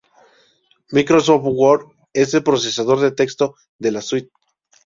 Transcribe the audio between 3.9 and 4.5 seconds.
la "suite".